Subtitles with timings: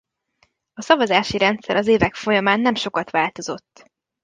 [0.73, 3.89] A szavazási rendszer az évek folyamán nem sokat változott.